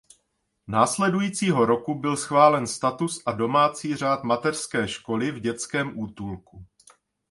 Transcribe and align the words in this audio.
Následujícího 0.67 1.65
roku 1.65 1.99
byl 1.99 2.17
schválen 2.17 2.67
status 2.67 3.23
a 3.25 3.31
domácí 3.31 3.95
řád 3.95 4.23
mateřské 4.23 4.87
školy 4.87 5.31
v 5.31 5.39
Dětském 5.39 5.99
útulku. 5.99 6.65